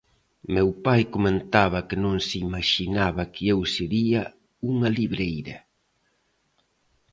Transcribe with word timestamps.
Meu 0.55 0.69
pai 0.85 1.01
comentaba 1.15 1.79
que 1.87 1.97
non 2.03 2.15
se 2.27 2.35
imaxinaba 2.47 3.23
que 3.33 3.43
eu 3.53 3.59
sería 3.75 4.21
unha 4.71 4.89
libreira. 4.97 5.57